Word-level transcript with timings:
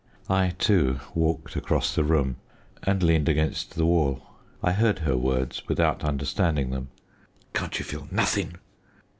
I, 0.31 0.55
too, 0.57 0.93
rose, 0.93 0.99
walked 1.13 1.55
across 1.55 1.93
the 1.93 2.03
room, 2.03 2.37
and 2.81 3.03
leaned 3.03 3.29
against 3.29 3.75
the 3.75 3.85
wall. 3.85 4.23
I 4.63 4.71
heard 4.71 4.97
her 5.05 5.15
words 5.15 5.61
without 5.67 6.03
understanding 6.03 6.71
them. 6.71 6.89
"Can't 7.53 7.77
you 7.77 7.85
feel 7.85 8.07
nothin'? 8.09 8.55